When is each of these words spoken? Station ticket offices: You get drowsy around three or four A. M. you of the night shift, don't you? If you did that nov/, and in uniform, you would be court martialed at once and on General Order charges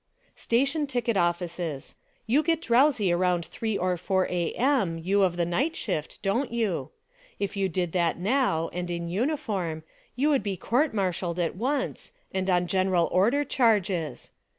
Station 0.33 0.87
ticket 0.87 1.15
offices: 1.15 1.93
You 2.25 2.41
get 2.41 2.59
drowsy 2.63 3.11
around 3.11 3.45
three 3.45 3.77
or 3.77 3.97
four 3.97 4.25
A. 4.31 4.51
M. 4.53 4.97
you 4.97 5.21
of 5.21 5.37
the 5.37 5.45
night 5.45 5.75
shift, 5.75 6.19
don't 6.23 6.51
you? 6.51 6.89
If 7.37 7.55
you 7.55 7.69
did 7.69 7.91
that 7.91 8.17
nov/, 8.17 8.71
and 8.73 8.89
in 8.89 9.09
uniform, 9.09 9.83
you 10.15 10.29
would 10.29 10.41
be 10.41 10.57
court 10.57 10.95
martialed 10.95 11.37
at 11.37 11.55
once 11.55 12.13
and 12.33 12.49
on 12.49 12.65
General 12.65 13.09
Order 13.11 13.43
charges 13.45 14.31